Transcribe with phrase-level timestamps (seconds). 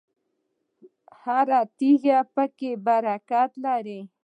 [1.21, 3.99] هره تیږه پکې برکت لري.